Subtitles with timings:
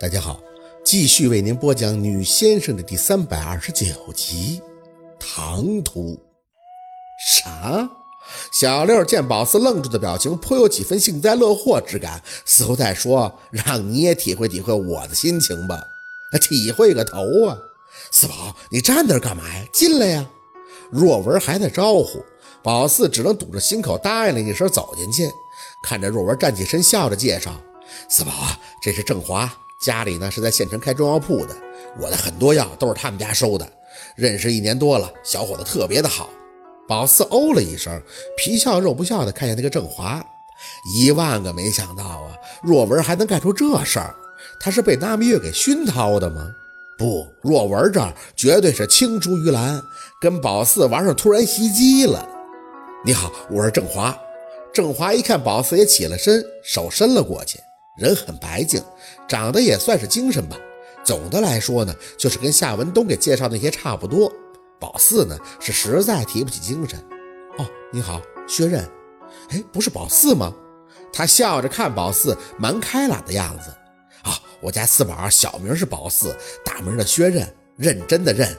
[0.00, 0.40] 大家好，
[0.82, 3.84] 继续为您播讲《女先生》的第三百二十九
[4.14, 4.62] 集。
[5.18, 6.18] 唐突
[7.36, 7.86] 啥？
[8.50, 15.78] 小六见宝四愣住的表情，颇有几分幸灾乐祸之感，似乎在说：“让你也体会体会我的心情吧。”
[16.40, 17.58] 体会个头啊！
[18.10, 19.66] 四宝，你站那儿干嘛呀？
[19.70, 20.26] 进来呀！
[20.90, 22.24] 若文还在招呼，
[22.62, 25.30] 宝四只能堵着心口答应了一声，走进去，
[25.84, 27.60] 看着若文站起身，笑着介绍
[28.08, 28.32] ：“四宝，
[28.80, 31.56] 这是郑华。”家里呢是在县城开中药铺的，
[31.98, 33.66] 我的很多药都是他们家收的。
[34.14, 36.28] 认识一年多了，小伙子特别的好。
[36.86, 38.00] 宝四哦了一声，
[38.36, 40.22] 皮笑肉不笑的看见那个郑华，
[40.94, 44.14] 一万个没想到啊，若文还能干出这事儿。
[44.58, 46.46] 他是被拿蜜月给熏陶的吗？
[46.98, 49.80] 不，若文这绝对是青出于蓝，
[50.20, 52.28] 跟宝四玩上突然袭击了。
[53.02, 54.14] 你好，我是郑华。
[54.74, 57.58] 郑华一看宝四也起了身，手伸了过去。
[58.00, 58.82] 人很白净，
[59.28, 60.56] 长得也算是精神吧。
[61.04, 64.32] 总的来说呢，就是跟夏文东给介绍那些差不多。
[64.78, 66.98] 宝四呢是实在提不起精神。
[67.58, 68.82] 哦，你好，薛刃。
[69.50, 70.52] 哎，不是宝四吗？
[71.12, 73.70] 他笑着看宝四，蛮开朗的样子。
[74.22, 78.56] 啊，我家四宝小名是宝四，大名的薛刃，认真的认。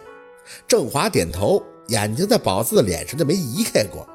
[0.67, 4.07] 郑华点头，眼睛在宝四的脸上就没移开过。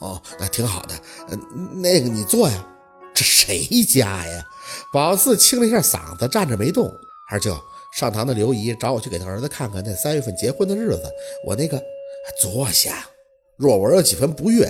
[0.00, 0.94] 哦，那挺好的。
[1.30, 2.66] 嗯，那个你坐呀。
[3.16, 4.46] 这谁家呀？
[4.92, 6.94] 宝四清了一下嗓子，站着没动。
[7.30, 7.58] 二舅，
[7.94, 11.10] 上堂的刘姨找我去给他儿子看看那三月份结婚的日子。
[11.46, 11.82] 我那个
[12.38, 13.06] 坐下。
[13.56, 14.66] 若文有几分不悦，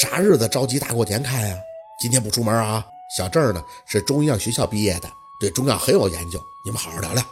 [0.00, 1.58] 啥日子着急大过年看呀？
[2.00, 2.86] 今天不出门啊？
[3.16, 6.40] 小郑呢是中医药学校毕业的，对中药很有研究。
[6.64, 7.22] 你们好好聊聊。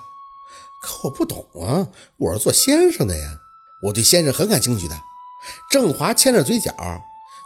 [0.83, 1.87] 可我不懂啊，
[2.19, 3.39] 我是做先生的呀，
[3.81, 5.01] 我对先生很感兴趣的。
[5.71, 6.75] 郑华牵着嘴角。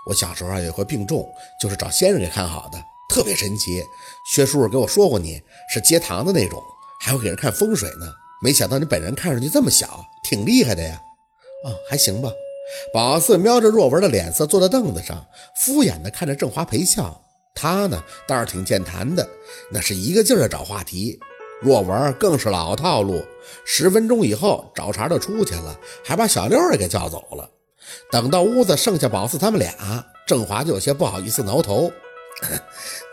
[0.07, 1.29] 我小时候啊有回病重，
[1.61, 3.83] 就是找先生给看好的，特别神奇。
[4.33, 5.41] 薛叔叔给我说过，你
[5.73, 6.63] 是接堂的那种，
[7.01, 8.07] 还会给人看风水呢。
[8.43, 11.01] 没想到你本人看上去这么小，挺厉害的呀。
[11.65, 12.31] 哦，还行吧。
[12.95, 17.21] 宝四瞄着若文的脸色，坐在凳子上，敷衍的看着郑华陪笑。
[17.55, 19.29] 他呢倒是挺健谈的，
[19.71, 21.19] 那是一个劲儿的找话题。
[21.61, 23.23] 若文更是老套路，
[23.67, 27.51] 十分钟以后找茬就出去了，还把小六儿给叫走了。
[28.11, 31.91] 等到屋子剩下宝四他们俩，郑华就有些不好意思挠头。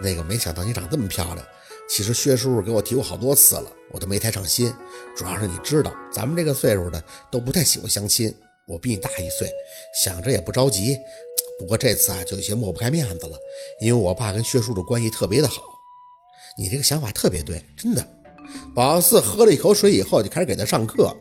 [0.01, 1.45] 那个没想到你长这么漂亮。
[1.89, 4.73] 其实薛叔叔给我提过好多次了，我都没太上心。
[5.15, 7.01] 主要是你知道，咱们这个岁数的
[7.31, 8.33] 都不太喜欢相亲。
[8.67, 9.49] 我比你大一岁，
[10.03, 10.97] 想着也不着急。
[11.57, 13.37] 不过这次啊，就有些抹不开面子了，
[13.79, 15.61] 因为我爸跟薛叔叔关系特别的好。
[16.57, 18.05] 你这个想法特别对，真的。
[18.75, 21.15] 宝四喝了一口水以后，就开始给他上课。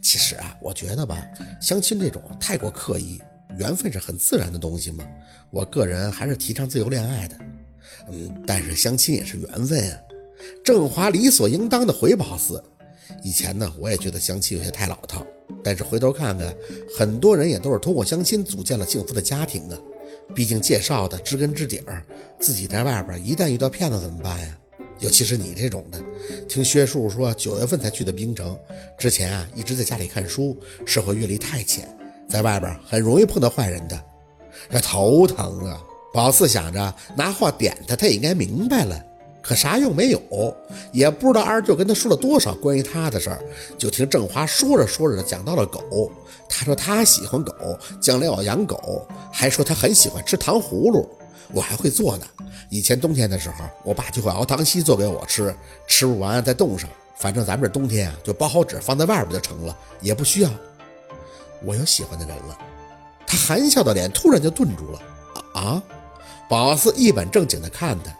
[0.00, 1.26] 其实啊，我觉得吧，
[1.60, 3.20] 相亲这种太过刻意，
[3.58, 5.04] 缘分是很自然的东西嘛。
[5.50, 7.36] 我个人还是提倡自由恋爱的。
[8.10, 9.98] 嗯，但是相亲也是缘分啊。
[10.64, 12.62] 郑华理所应当的回宝四。
[13.22, 15.24] 以前呢，我也觉得相亲有些太老套，
[15.62, 16.54] 但是回头看看，
[16.96, 19.78] 很多人也都是通过相亲组建了幸福的家庭啊。
[20.34, 22.02] 毕竟介绍的知根知底儿，
[22.40, 24.58] 自己在外边一旦遇到骗子怎么办呀？
[25.02, 26.00] 尤其是你这种的，
[26.48, 28.56] 听薛叔叔说九月份才去的冰城，
[28.96, 31.88] 之前啊一直在家里看书，社会阅历太浅，
[32.28, 34.00] 在外边很容易碰到坏人的，
[34.70, 35.82] 这头疼啊！
[36.14, 39.04] 宝四想着拿话点他，他也应该明白了，
[39.42, 40.56] 可啥用没有，
[40.92, 43.42] 也不知道二舅跟他说了多少关于他的事儿，
[43.76, 46.12] 就听郑华说着说着讲到了狗，
[46.48, 47.52] 他说他喜欢狗，
[48.00, 51.08] 将来要养狗，还说他很喜欢吃糖葫芦。
[51.50, 52.26] 我还会做呢，
[52.68, 55.54] 以前冬天的时候，我爸就会熬糖稀做给我吃，
[55.86, 60.50] 吃不完再冻上，反正咱们这冬天啊，就包好纸放在外边就成了，也不需要。
[61.62, 62.58] 我有喜欢的人了，
[63.26, 65.00] 他含笑的脸突然就顿住了。
[65.54, 65.82] 啊！
[66.48, 68.10] 宝四一本正经的看他，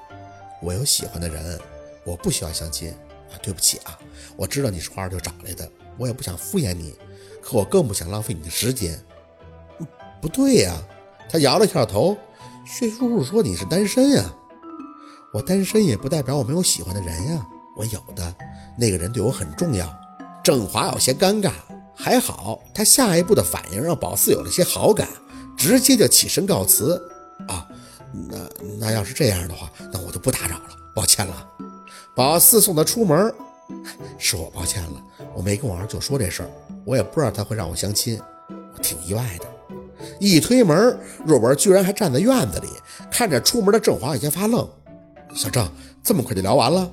[0.61, 1.59] 我有喜欢的人，
[2.05, 3.41] 我不需要相亲啊。
[3.43, 3.99] 对不起啊，
[4.37, 5.67] 我知道你是花儿就找来的，
[5.97, 6.95] 我也不想敷衍你，
[7.43, 8.99] 可我更不想浪费你的时间。
[10.21, 10.75] 不对呀，
[11.31, 12.17] 他摇了一下头。
[12.65, 14.25] 薛叔叔说：“你是单身呀，
[15.33, 17.47] 我单身也不代表我没有喜欢的人呀，
[17.77, 18.35] 我有的
[18.79, 19.93] 那个人对我很重要。”
[20.43, 21.53] 郑华有些尴尬，
[21.95, 25.09] 还好他下一步的反应让宝四有了些好感，
[25.57, 27.01] 直接就起身告辞
[27.49, 27.67] ：“啊，
[28.13, 28.39] 那
[28.79, 31.49] 那要是这样的话，那我就不打扰了，抱歉了。”
[32.15, 33.33] 宝四送他出门，
[34.19, 35.03] 是我抱歉了，
[35.35, 36.51] 我没跟我二舅说这事儿，
[36.85, 39.47] 我也不知道他会让我相亲，我挺意外的。
[40.21, 42.69] 一推门，若文居然还站在院子里，
[43.11, 44.69] 看着出门的郑华，有些发愣。
[45.35, 45.69] 小郑，
[46.03, 46.91] 这么快就聊完了？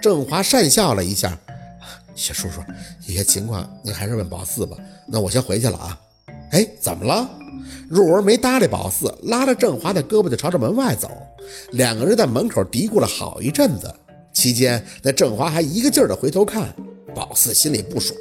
[0.00, 1.38] 郑华讪笑了一下，
[2.14, 2.60] 小叔叔，
[3.06, 4.76] 一些情况您还是问宝四吧。
[5.06, 5.98] 那我先回去了啊。
[6.52, 7.28] 哎，怎么了？
[7.88, 11.10] 若文没搭理宝四，拉着郑华的胳膊就朝着门外走。
[11.72, 13.92] 两个人在门口嘀咕了好一阵子。
[14.32, 16.74] 期间，那郑华还一个劲儿的回头看，
[17.14, 18.18] 宝四心里不爽，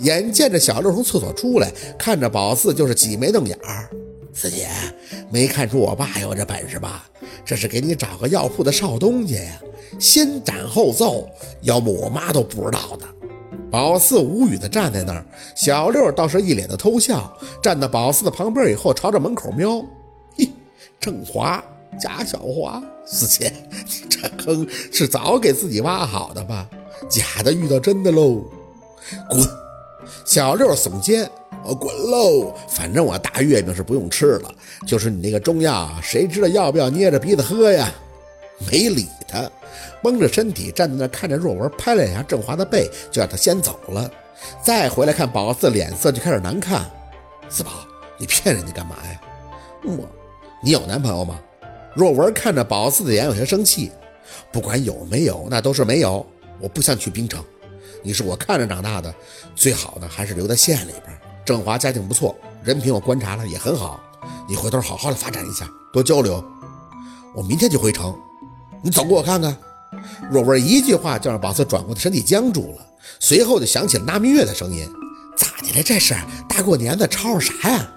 [0.00, 3.88] 眼见着小六从厕所出来，看着宝四就是挤眉瞪眼儿。
[4.34, 4.68] 四姐，
[5.30, 7.08] 没看出我爸有这本事吧？
[7.44, 9.60] 这是给你找个药铺的少东家呀，
[9.98, 11.28] 先斩后奏，
[11.62, 13.06] 要么我妈都不知道的。
[13.70, 15.24] 宝四无语的站在那儿，
[15.56, 19.84] 小六倒是一脸的偷笑，站到宝四的旁边以后，朝着门口瞄。
[20.36, 20.48] 嘿，
[21.00, 21.62] 郑华。
[21.98, 26.68] 贾小华，四姐，你这坑是早给自己挖好的吧？
[27.08, 28.42] 假的遇到真的喽，
[29.28, 29.46] 滚！
[30.24, 31.30] 小六耸肩，
[31.64, 32.54] 我滚喽！
[32.68, 34.54] 反正我大月饼是不用吃了，
[34.86, 37.92] 就是你那个中药，谁知道要不要捏着鼻子喝呀？
[38.70, 39.48] 没理他，
[40.02, 44.10] 绷着身体站在那看着若文拍了两下郑华的背，就让他先走了。
[44.62, 46.90] 再回来看宝四脸色就开始难看。
[47.48, 47.70] 四宝，
[48.18, 49.20] 你骗人家干嘛呀？
[49.84, 50.08] 我，
[50.62, 51.38] 你有男朋友吗？
[51.94, 53.90] 若文看着宝四的眼，有些生气。
[54.52, 56.24] 不管有没有，那都是没有。
[56.60, 57.42] 我不想去冰城，
[58.02, 59.14] 你是我看着长大的，
[59.54, 61.18] 最好的还是留在县里边。
[61.44, 64.00] 郑华家境不错，人品我观察了也很好。
[64.48, 66.44] 你回头好好的发展一下，多交流。
[67.34, 68.14] 我明天就回城，
[68.82, 69.56] 你走过我看看。
[70.30, 72.86] 若文一句话就让宝四转过的身体僵住了，
[73.20, 74.86] 随后就响起了那明月的声音
[75.36, 75.82] ：“咋的了？
[75.82, 76.14] 这是
[76.48, 77.90] 大过年的吵吵啥呀？”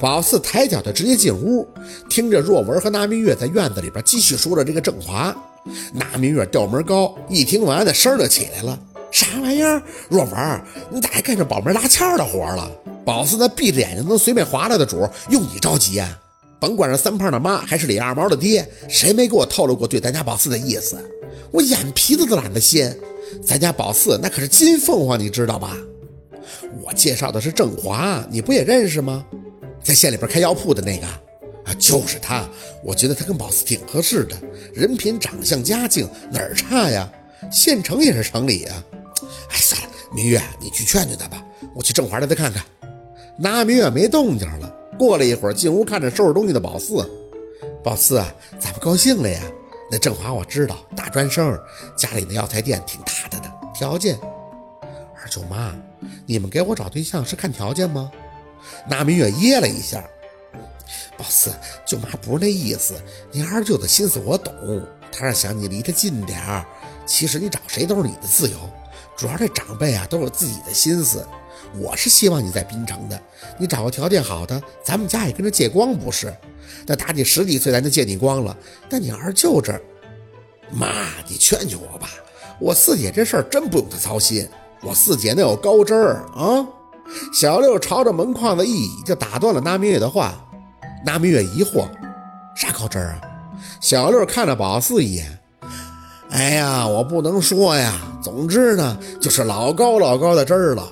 [0.00, 1.68] 宝四抬脚就直接进屋，
[2.08, 5.34] 听着若文和那明月在院子里边继续说着这个郑华。
[5.92, 8.78] 那明月调门高，一听完那声儿就起来了
[9.10, 9.82] ：“啥玩意儿？
[10.08, 12.70] 若文，你咋还干上保门拉纤的活了？”
[13.04, 16.18] 宝四那闭着眼睛能随便划拉的主，用你着急啊？
[16.60, 20.96] 甭管是三胖的妈还是李二毛的爹，谁没给我透露过对咱家宝四的意思？
[21.50, 22.96] 我眼皮子都懒得掀。
[23.44, 25.76] 咱家宝四那可是金凤凰，你知道吧？
[26.82, 29.24] 我介绍的是郑华，你不也认识吗？
[29.82, 31.06] 在县里边开药铺的那个
[31.74, 32.48] 就是他。
[32.82, 34.36] 我觉得他跟宝四挺合适的，
[34.74, 37.10] 人品、长相、家境哪儿差呀？
[37.50, 38.84] 县城也是城里呀。
[39.50, 41.44] 哎，算了，明月，你去劝劝他吧。
[41.74, 42.62] 我去郑华那再看看。
[43.38, 44.74] 那明月没动静了。
[44.98, 47.08] 过了一会儿，进屋看着收拾东西的宝四。
[47.82, 49.40] 宝四啊，咋不高兴了呀？
[49.90, 51.58] 那郑华我知道，大专生，
[51.96, 54.18] 家里的药材店挺大的的，条件。
[55.14, 55.74] 二舅妈，
[56.26, 58.10] 你们给我找对象是看条件吗？
[58.88, 60.04] 那明月噎了一下，
[61.28, 61.52] 四
[61.86, 62.94] 舅妈不是那意思，
[63.30, 64.52] 你二舅的心思我懂，
[65.10, 66.64] 他是想你离他近点儿。
[67.04, 68.56] 其实你找谁都是你的自由，
[69.16, 71.26] 主要这长辈啊都有自己的心思。
[71.78, 73.20] 我是希望你在滨城的，
[73.58, 76.32] 你找个条件好的，咱们家也跟着借光不是？
[76.86, 78.56] 那打你十几岁咱就借你光了，
[78.88, 79.72] 但你二舅这，
[80.70, 82.10] 妈，你劝劝我吧，
[82.58, 84.48] 我四姐这事儿真不用他操心，
[84.82, 86.66] 我四姐那有高枝儿啊。
[87.32, 90.46] 小六朝着门框子一倚，就打断了那明月的话。
[91.04, 91.86] 那明月疑惑
[92.54, 93.20] ：“啥高枝啊？”
[93.80, 95.38] 小六看了宝四一眼
[96.30, 98.00] ：“哎呀，我不能说呀。
[98.22, 100.88] 总之呢，就是老高老高的枝儿了。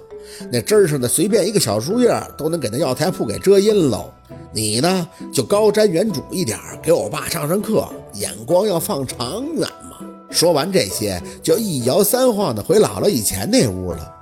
[0.50, 4.12] 那枝儿上的随便一个小树叶，都能给那药材铺给遮阴喽。
[4.52, 14.14] 你呢，就高瞻远瞩一点，给我爸上上课，眼光要放长远嘛。”说完这些，就一摇三晃的回姥姥以前那屋了。